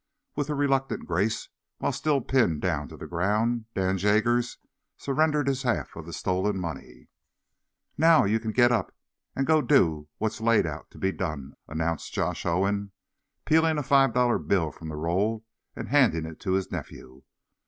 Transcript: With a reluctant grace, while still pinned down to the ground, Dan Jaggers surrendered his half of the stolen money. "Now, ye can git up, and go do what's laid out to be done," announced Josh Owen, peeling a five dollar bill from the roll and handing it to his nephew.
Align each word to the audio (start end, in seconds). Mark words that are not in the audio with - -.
With 0.35 0.49
a 0.49 0.55
reluctant 0.55 1.05
grace, 1.05 1.47
while 1.77 1.91
still 1.91 2.21
pinned 2.21 2.59
down 2.59 2.87
to 2.87 2.97
the 2.97 3.05
ground, 3.05 3.65
Dan 3.75 3.99
Jaggers 3.99 4.57
surrendered 4.97 5.47
his 5.47 5.61
half 5.61 5.95
of 5.95 6.07
the 6.07 6.11
stolen 6.11 6.59
money. 6.59 7.07
"Now, 7.99 8.25
ye 8.25 8.39
can 8.39 8.51
git 8.51 8.71
up, 8.71 8.95
and 9.35 9.45
go 9.45 9.61
do 9.61 10.07
what's 10.17 10.41
laid 10.41 10.65
out 10.65 10.89
to 10.89 10.97
be 10.97 11.11
done," 11.11 11.53
announced 11.67 12.11
Josh 12.13 12.47
Owen, 12.47 12.93
peeling 13.45 13.77
a 13.77 13.83
five 13.83 14.11
dollar 14.11 14.39
bill 14.39 14.71
from 14.71 14.89
the 14.89 14.95
roll 14.95 15.45
and 15.75 15.89
handing 15.89 16.25
it 16.25 16.39
to 16.39 16.53
his 16.53 16.71
nephew. 16.71 17.21